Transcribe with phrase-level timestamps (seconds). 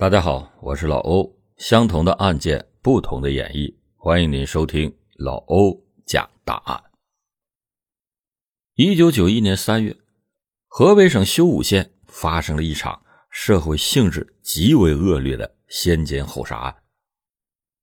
[0.00, 1.36] 大家好，我是老欧。
[1.56, 6.80] 相同的案件，不同的演绎，欢迎您收听老欧讲大案。
[8.74, 9.96] 一九九一年三月，
[10.68, 16.76] 河北省修武县发生了一场社会性质极为恶劣的先奸后杀案。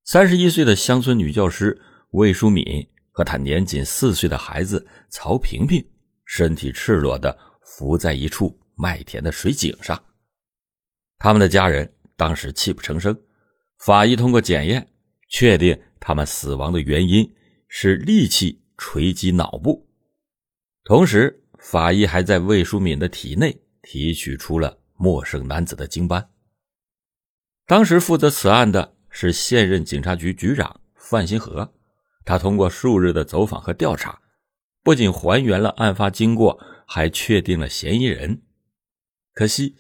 [0.06, 1.78] 三十一岁的乡村女教师
[2.12, 5.86] 魏淑敏和她年仅四岁的孩子曹萍萍，
[6.24, 10.02] 身体赤裸的伏在一处麦田的水井上，
[11.18, 11.92] 他们的家人。
[12.18, 13.20] 当时泣不成声，
[13.78, 14.88] 法医通过检验
[15.28, 17.36] 确定他们死亡的原因
[17.68, 19.88] 是利器锤击脑部，
[20.84, 26.30] 同时法医还在魏淑敏的体内提取出了陌生男子的精斑。
[27.66, 31.74] 当时负责此案的是现任警察局局长范新河，
[32.24, 34.22] 他通过数日的走访和调查，
[34.84, 38.42] 不仅还原了案发经过，还确定了嫌疑人。
[39.34, 39.76] 可惜，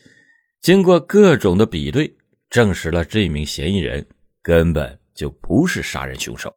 [0.59, 2.17] 经过各种的比对。
[2.49, 4.05] 证实了这名嫌疑人
[4.41, 6.55] 根本就不是杀人凶手，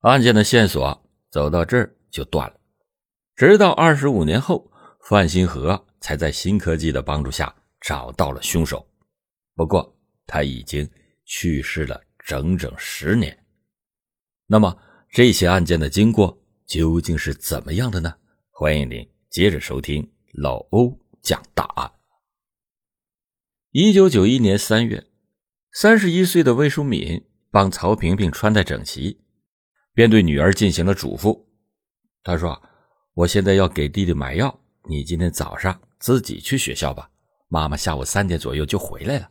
[0.00, 2.60] 案件的线索走到这儿就断了。
[3.34, 8.86] 直到二十五年后，范新河才在新科技的帮助下找到了凶手。
[9.54, 10.88] 不过他已经
[11.24, 13.36] 去世了整整十年。
[14.46, 14.76] 那么
[15.10, 18.14] 这些案件的经过究竟是怎么样的呢？
[18.50, 21.95] 欢迎您接着收听老欧讲大案。
[23.78, 25.06] 一九九一年三月。
[25.70, 29.20] 三十一岁的魏淑敏帮曹萍萍穿戴整齐，
[29.92, 31.44] 便对女儿进行了嘱咐。
[32.22, 32.62] 她说
[33.12, 37.10] ：“我现在要给弟弟买药，你今天早上自己去学校吧，
[37.48, 39.30] 妈妈下午三点左右就回来了。”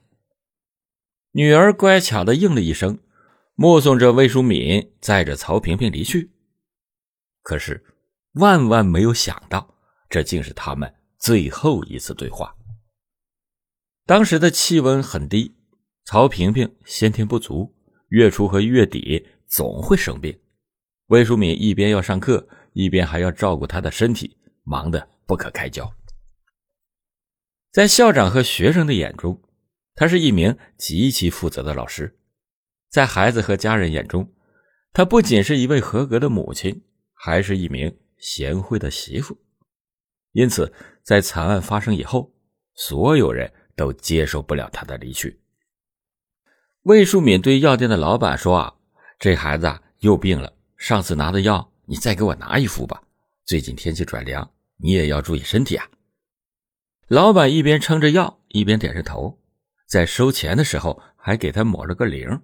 [1.33, 2.99] 女儿乖巧的应了一声，
[3.55, 6.29] 目送着魏淑敏载着曹萍萍离去。
[7.41, 7.83] 可是，
[8.33, 9.75] 万万没有想到，
[10.07, 12.54] 这竟是他们最后一次对话。
[14.07, 15.55] 当时的气温很低。
[16.03, 17.73] 曹萍萍先天不足，
[18.09, 20.39] 月初和月底总会生病。
[21.07, 25.91] 魏淑敏一边要上课，一边还要照顾她的身体，忙得不可开交。
[27.71, 29.41] 在校长和学生的眼中，
[29.95, 32.09] 她是一名极其负责的老师；
[32.91, 34.31] 在孩子和家人眼中，
[34.93, 36.83] 她不仅是一位合格的母亲，
[37.15, 39.35] 还是一名贤惠的媳妇。
[40.33, 40.71] 因此，
[41.01, 42.31] 在惨案发生以后，
[42.75, 45.39] 所有人都接受不了他的离去。
[46.83, 48.73] 魏淑敏对药店的老板说：“啊，
[49.19, 50.53] 这孩子又病了。
[50.77, 53.01] 上次拿的药，你再给我拿一副吧。
[53.43, 55.87] 最近天气转凉，你也要注意身体啊。”
[57.07, 59.39] 老板一边撑着药，一边点着头，
[59.87, 62.41] 在收钱的时候还给他抹了个零。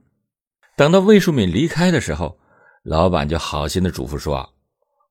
[0.78, 2.40] 等到魏淑敏离开的时候，
[2.84, 4.54] 老板就好心的嘱咐说：“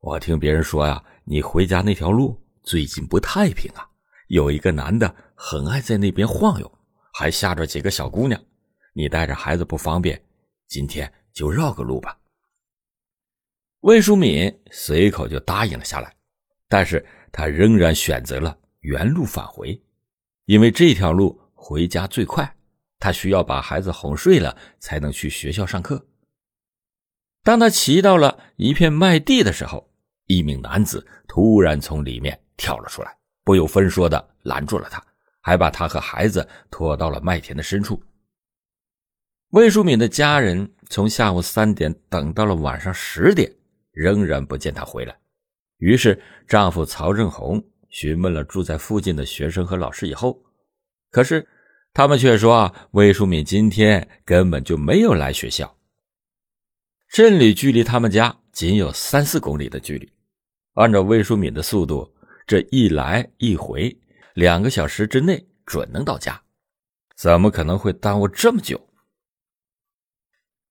[0.00, 3.88] 我听别人说呀，你回家那条路最近不太平啊，
[4.30, 6.78] 有一个男的很爱在那边晃悠，
[7.12, 8.41] 还吓着几个小姑娘。”
[8.94, 10.20] 你带着孩子不方便，
[10.66, 12.16] 今天就绕个路吧。
[13.80, 16.14] 魏淑敏随口就答应了下来，
[16.68, 19.80] 但是她仍然选择了原路返回，
[20.44, 22.56] 因为这条路回家最快。
[22.98, 26.06] 她需要把孩子哄睡了，才能去学校上课。
[27.42, 29.91] 当他骑到了一片麦地的时候，
[30.26, 33.16] 一名男子突然从里面跳了出来，
[33.50, 35.04] 不由分说的拦住了他，
[35.40, 38.00] 还把他和孩子拖到了麦田的深处。
[39.48, 43.52] 魏淑敏的家人从下午三点等到了晚上十点，
[43.90, 45.18] 仍然不见她回来。
[45.78, 50.40] 于是，丈夫曹正红询问了住在附近的学生和老师以后，
[51.10, 51.44] 可是
[51.92, 55.76] 他们却说，魏淑敏今天根本就没有来学校。
[57.08, 60.08] 镇里距离他们家仅有三四公里的距离，
[60.74, 62.08] 按照魏淑敏的速度，
[62.50, 63.96] 这一来一回，
[64.34, 66.42] 两个小时之内准能到家，
[67.16, 68.88] 怎么可能会耽误这么久？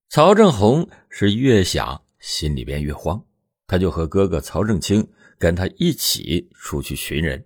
[0.10, 3.26] 曹正红是越想心里边越慌，
[3.66, 7.46] 他就和哥哥曹正清跟他一起出去寻人。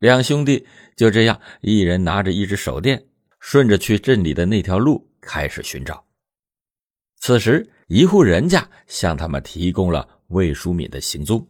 [0.00, 0.66] 两兄弟
[0.96, 3.06] 就这样，一人拿着一只手电，
[3.38, 6.04] 顺着去镇里的那条路开始寻找。
[7.20, 11.48] 此时，一户人家向他们提供了魏淑敏的行踪，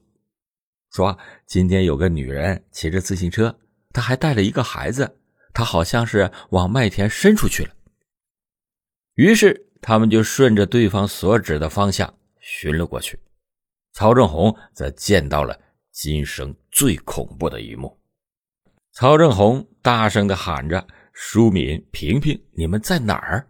[0.91, 3.59] 说今天有个女人骑着自行车，
[3.93, 5.19] 她还带了一个孩子，
[5.53, 7.75] 她好像是往麦田深处去了。
[9.15, 9.65] 于是。
[9.81, 13.17] 他们就顺着对方所指的方向寻了过去，
[13.93, 15.57] 曹正红则见到了
[15.93, 17.97] 今生最恐怖的一幕。
[18.91, 20.85] 曹正红大声的喊着
[21.15, 23.49] ：“淑敏、萍萍，你们在哪儿？”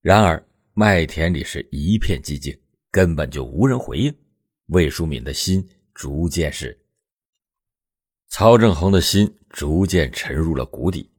[0.00, 0.42] 然而
[0.72, 2.58] 麦田里是一片寂静，
[2.90, 4.12] 根本就无人回应。
[4.68, 5.62] 魏淑敏的心
[6.00, 6.80] 逐渐是……
[8.28, 11.10] 曹正红的心逐渐沉入了谷底。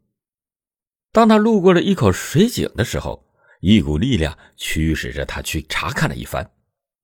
[1.12, 3.24] 当他路过了一口水井的时候，
[3.60, 6.52] 一股力量驱使着他去查看了一番。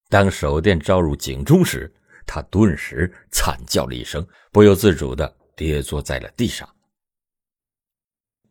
[0.10, 1.94] 当手电照入井中时，
[2.26, 6.68] 他顿时惨叫了一声，不由自主的跌坐在了地上。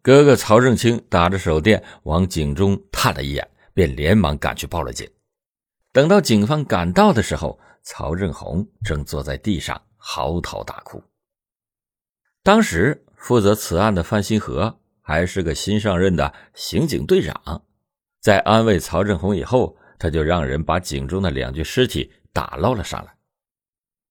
[0.02, 5.10] 哥哥曹正清打着手电往井中探了一眼，便连忙赶去报了警。
[5.90, 11.00] 等到警方赶到的时候，曹正红正坐在地上嚎啕大哭。
[12.42, 17.64] 当时负责此案的范新河还是个新上任的刑警队长，
[18.20, 23.16] 在安慰曹正红以后，他就让人把井中的两具尸体打捞了上来。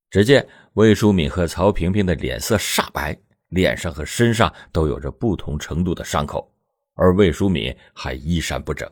[0.09, 3.17] 只见魏淑敏和曹萍萍的脸色煞白，
[3.49, 6.49] 脸上和身上都有着不同程度的伤口，
[6.93, 8.89] 而魏淑敏还衣衫不整。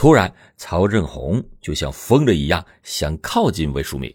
[0.00, 4.10] 突然，曹正红就像疯了一样想靠近魏淑敏，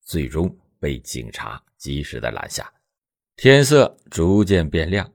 [0.00, 0.50] 最终
[0.80, 2.72] 被警察及时的拦下。
[3.36, 5.12] 天色逐渐变亮，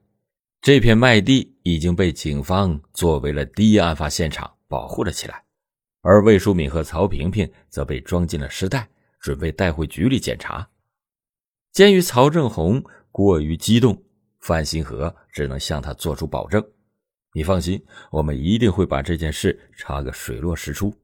[0.60, 5.42] 这片麦地已经被警方作为了第一案发现场保护了起来，
[6.02, 10.64] 而魏淑敏和曹萍萍则被装进了尸袋，准备带回局里检查。
[11.72, 12.80] 鉴于曹正红
[13.10, 14.00] 过于激动，
[14.38, 16.64] 范新河只能向他做出保证。
[17.34, 20.94] 你放心，我们一定会把这件事查个水落石出。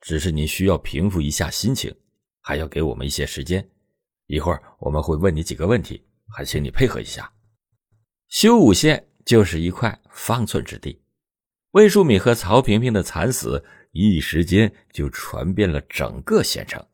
[0.00, 1.94] 只是你需要平复一下心情，
[2.40, 3.68] 还要给我们一些时间。
[4.26, 7.32] 一会儿我们会问你几个问题，还请你配合一下。
[8.28, 11.00] 修武县就是一块方寸之地，
[11.70, 16.84] 魏淑敏和曹萍萍的惨死一时间就传遍了整个县城，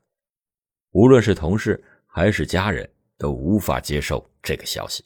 [0.91, 5.03] 无论是同事还是家人，都无法接受这个消息。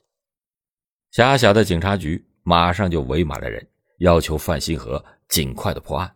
[1.12, 2.29] 狭小的警察局。
[2.50, 3.64] 马上就围满了人，
[4.00, 6.16] 要求范新河尽快的破案。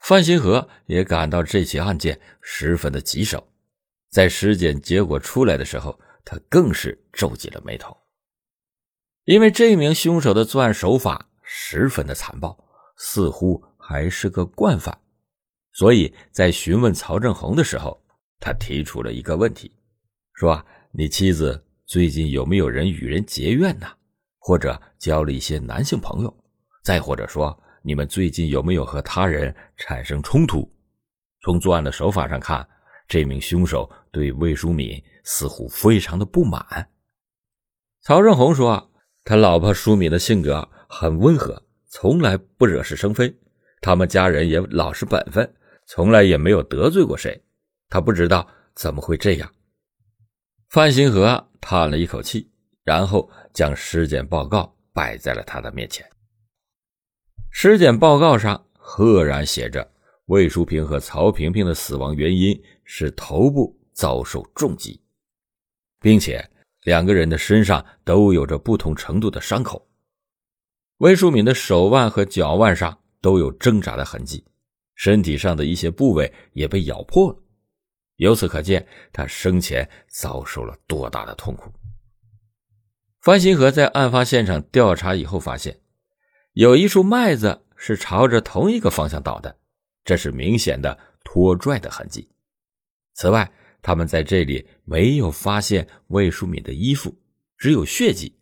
[0.00, 3.46] 范新河也感到这起案件十分的棘手，
[4.08, 7.94] 在尸检结果出来的时候，他更是皱紧了眉头，
[9.24, 12.56] 因为这名凶手的作案手法十分的残暴，
[12.96, 14.98] 似乎还是个惯犯，
[15.74, 18.02] 所以在询问曹正红的时候，
[18.38, 19.70] 他提出了一个问题，
[20.32, 23.86] 说：“你妻子最近有没有人与人结怨呢？”
[24.40, 26.44] 或者交了一些男性朋友，
[26.82, 30.66] 再或者说，你们最近有没有和他人产生冲突？
[31.42, 32.66] 从作案的手法上看，
[33.06, 36.88] 这名凶手对魏淑敏似乎非常的不满。
[38.02, 38.90] 曹正红说
[39.24, 43.34] ：“他老婆淑敏的性格很温和，从来不惹是生非，
[43.82, 45.54] 他们家人也老实本分，
[45.86, 47.38] 从来也没有得罪过谁。
[47.90, 49.52] 他不知道怎么会这样。”
[50.70, 52.48] 范新河叹了一口气。
[52.82, 56.08] 然后将尸检报告摆在了他的面前。
[57.50, 59.92] 尸检报告上赫然写着，
[60.26, 65.00] 魏淑萍和曹萍萍的死亡原因是头部遭受重击，
[66.00, 66.48] 并且
[66.84, 69.88] 两个人的身上都有着不同程度的伤口。
[70.98, 74.44] 魏淑敏的手腕和脚腕上都有挣扎的痕迹，
[74.94, 77.38] 身体上的一些部位也被咬破了。
[78.16, 81.72] 由此可见，他生前遭受了多大的痛苦。
[83.20, 85.78] 范新河在案发现场调查以后发现，
[86.54, 89.58] 有一束麦子是朝着同一个方向倒的，
[90.04, 92.30] 这是明显的拖拽的痕迹。
[93.12, 93.52] 此外，
[93.82, 97.14] 他们在这里没有发现魏淑敏的衣服，
[97.58, 98.34] 只有血迹。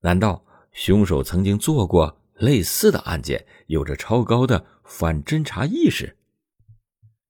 [0.00, 0.42] 难道
[0.72, 6.16] 凶手曾经做过类似的案件，有着超高的反侦查意识？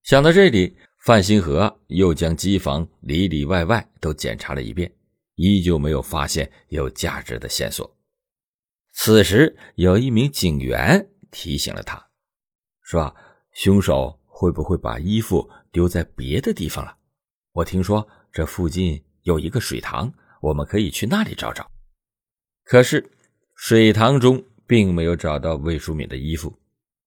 [0.05, 4.93] 想到这里，范新河又将机房里里外外都检查了一遍。
[5.39, 7.97] 依旧没有发现有价值的线索。
[8.93, 12.09] 此时，有一名警员提醒了他，
[12.83, 13.15] 说
[13.55, 16.97] ：“凶手会不会把衣服丢在别的地方了？
[17.53, 21.71] 我听说这附近有一个水塘，我们可以去那里找找。”
[22.67, 23.09] 可是，
[23.55, 26.59] 水塘中并没有找到魏淑敏的衣服，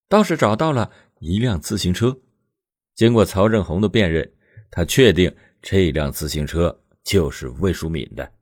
[0.08, 2.18] 倒是找到了一辆自行车。
[2.94, 4.32] 经过曹正红的辨认，
[4.70, 6.81] 他确定这辆自行车。
[7.04, 8.32] 就是魏淑敏的？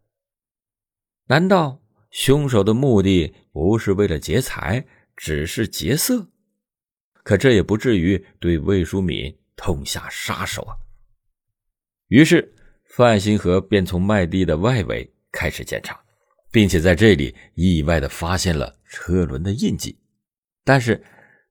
[1.26, 4.84] 难道凶手的目的不是为了劫财，
[5.16, 6.28] 只是劫色？
[7.22, 10.74] 可这也不至于对魏淑敏痛下杀手啊！
[12.08, 16.02] 于是范新河便从麦地的外围开始检查，
[16.50, 19.96] 并且在这里意外的发现了车轮的印记。
[20.64, 21.04] 但是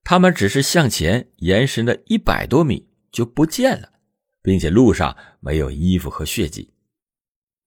[0.03, 3.93] 他们只是向前延伸了一百多米就不见了，
[4.41, 6.73] 并且路上没有衣服和血迹。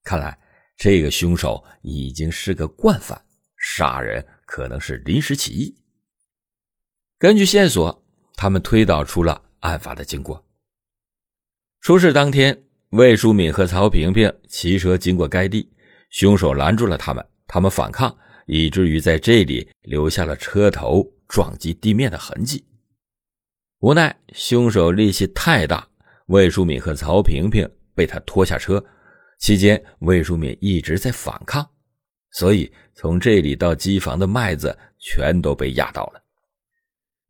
[0.04, 0.38] 看来
[0.76, 3.20] 这个凶手已经是个惯犯，
[3.56, 5.74] 杀人可能是临时起意。
[7.18, 8.04] 根据线索，
[8.34, 10.44] 他们推导出了案发的经过。
[11.80, 15.72] 出事当天，魏淑敏和曹萍萍骑车经过该地，
[16.10, 18.16] 凶手拦住了他们，他们反抗，
[18.46, 22.64] 以至于在这里留下了车头撞击地面的痕迹。
[23.78, 25.88] 无奈凶手力气太大，
[26.26, 28.84] 魏淑敏和曹萍萍被他拖下车，
[29.42, 31.68] 期间魏淑敏一直在反抗，
[32.30, 36.22] 所以从这里到机房的麦子全都被压倒了。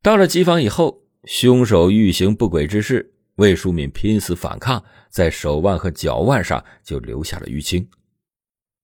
[0.02, 7.88] 到了机房以后，凶手欲行不轨之事，魏淑敏拼死反抗，在手腕和脚腕上就留下了淤青。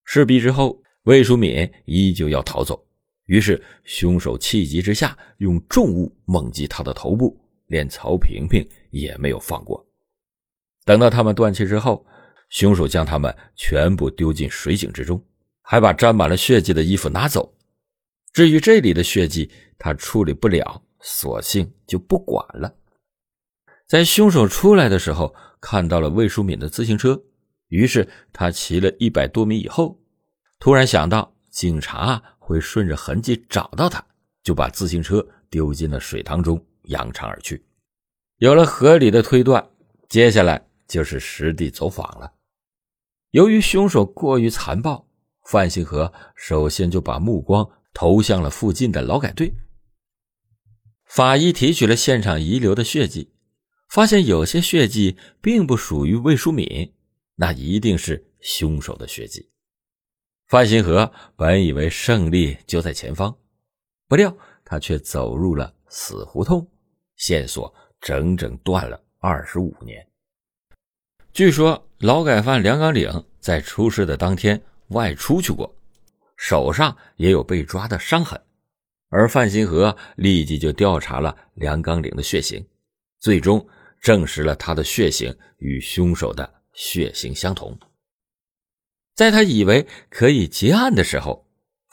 [0.04, 2.82] 事毕之后，魏淑敏依旧要逃走，
[3.26, 9.87] 于是凶手气急之下用重物猛击他的头部，连曹萍萍也没有放过。
[10.87, 12.06] 等到他们断气之后，
[12.50, 15.23] 凶手将他们全部丢进水井之中，
[15.62, 17.55] 还把沾满了血迹的衣服拿走。
[18.33, 20.83] 至于这里的血迹，他处理不了。
[21.00, 22.75] 索性就不管了。
[23.87, 27.23] 在凶手出来的时候，看到了魏淑敏的自行车，
[27.69, 29.97] 于是他骑了一百多米以后，
[30.59, 34.05] 突然想到警察会顺着痕迹找到他，
[34.43, 37.64] 就把自行车丢进了水塘中，扬长而去。
[38.38, 39.64] 有了合理的推断，
[40.09, 42.33] 接下来就是实地走访了。
[43.30, 45.06] 由于凶手过于残暴，
[45.44, 49.54] 范新和首先就把目光投向了附近的劳改队。
[51.04, 53.32] 法医提取了现场遗留的血迹，
[53.90, 56.94] 发现有些血迹并不属于魏淑敏，
[57.35, 59.50] 那一定是凶手的血迹。
[60.47, 63.37] 范新河本以为胜利就在前方，
[64.06, 66.66] 不料他却走入了死胡同，
[67.16, 70.08] 线索整整断了二十五年。
[71.38, 75.73] 据说劳改犯梁刚岭在出事的当天外出去过，
[76.37, 78.42] 手上也有被抓的伤痕。
[79.09, 82.66] 而范新河立即就调查了梁刚岭的血型，
[83.21, 83.64] 最终
[84.00, 87.78] 证实了他的血型与凶手的血型相同。
[89.14, 91.47] 在他以为可以结案的时候，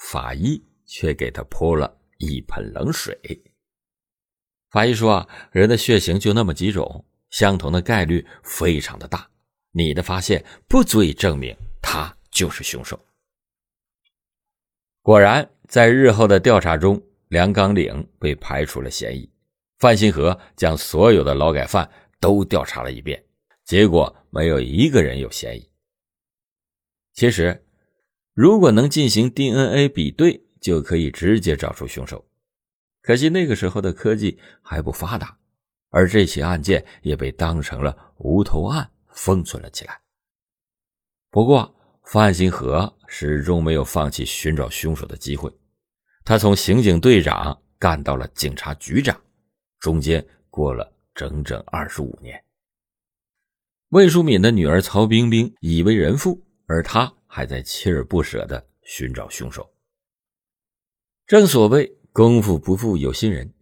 [0.09, 3.15] 法医却给他泼了一盆冷水。
[4.71, 9.29] 法医说：“啊人的血型就那么几种，相同的概率非常的大，
[9.75, 12.99] 你的发现不足以证明他就是凶手。”
[15.03, 15.47] 果然。
[15.67, 19.27] 在日后的调查中，梁刚岭被排除了嫌疑。
[19.79, 21.89] 范新河将所有的劳改犯
[22.19, 23.25] 都调查了一遍，
[23.63, 25.67] 结果没有一个人有嫌疑。
[27.13, 27.65] 其实，
[28.35, 32.23] 如果能进行 DNA 比对，就可以直接找出凶手。
[33.01, 35.35] 可惜那个时候的科技还不发达，
[35.89, 39.99] 而这起案件也被当成了无头案封存了起来。
[41.31, 45.51] 不过，范新河始终没有放弃寻找凶手的机会，
[46.23, 49.19] 他从刑警队长干到了警察局长，
[49.79, 52.41] 中间过了整整二十五年。
[53.89, 59.73] 魏淑敏的女儿曹冰冰已为人妇，而他还在锲而不舍地寻找凶手。
[61.25, 63.53] 正所谓功夫不负有心人，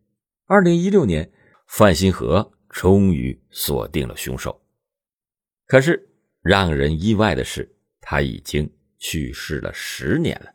[0.46, 1.32] 二零一六年，
[1.68, 4.63] 范新河终于锁定了凶手。
[5.68, 6.10] 可是
[6.42, 7.70] 让人意外的是。
[8.06, 10.52] 他已经去世了十年了。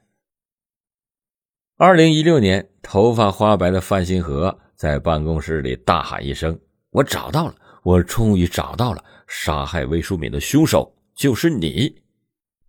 [1.78, 6.60] 二零一六年，头发花白的范新河在办公室里大喊一声
[6.92, 7.56] ：“我找到了！
[7.82, 9.02] 我终于找到了！
[9.26, 12.02] 杀害魏淑敏的凶手就是你！”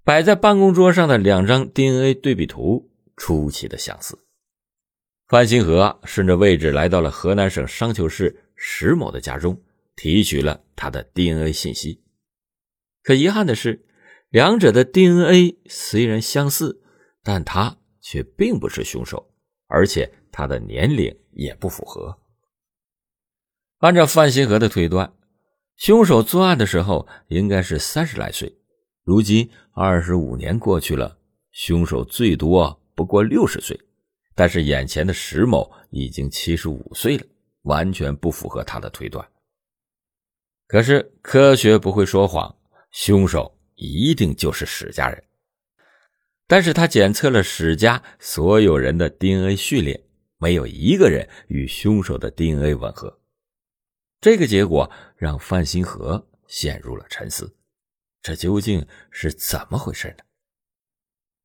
[0.06, 4.18] 摆在办公桌上的两张 DNA 对比图出奇的相似。
[5.28, 9.62] 范新河顺着位置来到了河南省商丘市石某的家中，
[9.98, 12.02] 提取了他的 DNA 信息。
[13.04, 13.86] 可遗憾的是。
[14.32, 16.84] 两者的 DNA 虽然相似，
[17.24, 19.34] 但他却并不是凶手，
[19.66, 22.20] 而且他的年龄也不符合。
[23.80, 25.12] 按照范新河的推断，
[25.78, 28.56] 凶手作案的时候应该是三十来岁。
[29.04, 31.18] 如今二十五年过去了，
[31.52, 33.80] 凶手最多不过六十岁，
[34.36, 37.26] 但是眼前的石某已经七十五岁了，
[37.64, 39.28] 完全不符合他的推断。
[40.68, 42.56] 可是科学不会说谎，
[42.92, 43.56] 凶手。
[43.82, 45.24] 一定就是史家人，
[46.48, 50.06] 但是他检测了史家所有人的 DNA 序列，
[50.38, 53.22] 没有一个人与凶手的 DNA 吻合。
[54.20, 57.56] 这个结果让范新河陷入了沉思，
[58.22, 60.26] 这究竟是怎么回事呢？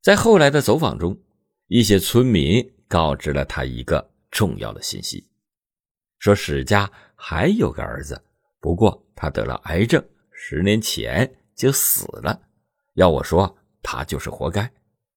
[0.03, 1.17] 在后来的走访中，
[1.69, 5.31] 一些村民告知了他一个重要的信息，
[6.19, 8.21] 说史家还有个儿子，
[8.59, 10.05] 不过他得了癌症，
[10.47, 11.35] 十年前。
[11.57, 12.37] 就死了，
[12.95, 14.69] 要我说，他就是活该。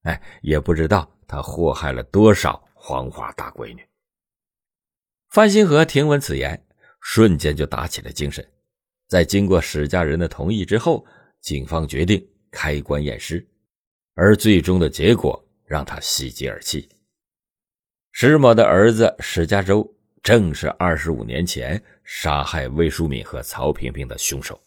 [0.04, 3.84] 哎，也不知道他祸害了多少黄花大闺女。
[5.32, 6.64] 范新河听闻此言，
[7.02, 8.48] 瞬间就打起了精神。
[9.08, 11.04] 在经过史家人的同意之后，
[11.42, 13.44] 警方决定开棺验尸，
[14.14, 16.88] 而最终的结果让他喜极而泣。
[18.12, 19.92] 石某的儿子史家洲
[20.22, 24.62] 正是二十五年前杀害魏淑敏和曹萍萍的凶手。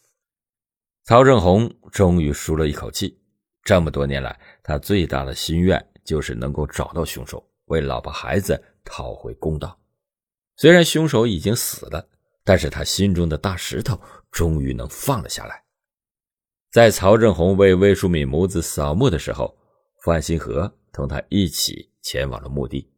[1.05, 3.19] 曹正红终于舒了一口气。
[3.63, 9.79] 这么多年来，他最大的心愿就是能够找到凶手，为老婆孩子讨回公道。
[10.57, 12.07] 虽然凶手已经死了，
[12.45, 15.63] 但是他心中的大石头终于能放了下来。
[16.71, 19.57] 在曹正红为魏淑敏母子扫墓的时候，
[20.05, 22.91] 范新河同他一起前往了墓地。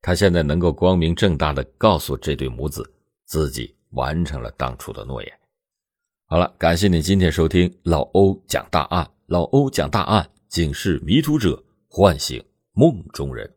[0.00, 5.41] 他现在能够光明正大的告诉这对母子，自己完成了当初的诺言。
[6.32, 9.06] 好了，感谢你今天收听老欧讲大案。
[9.26, 13.54] 老欧讲大案，警示迷途者，唤醒梦中人。